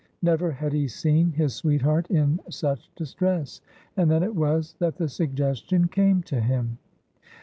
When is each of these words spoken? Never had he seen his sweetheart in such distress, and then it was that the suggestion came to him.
Never 0.23 0.49
had 0.49 0.73
he 0.73 0.87
seen 0.87 1.29
his 1.33 1.53
sweetheart 1.53 2.07
in 2.09 2.39
such 2.49 2.89
distress, 2.95 3.61
and 3.95 4.09
then 4.09 4.23
it 4.23 4.33
was 4.35 4.73
that 4.79 4.95
the 4.95 5.07
suggestion 5.07 5.87
came 5.87 6.23
to 6.23 6.41
him. 6.41 6.79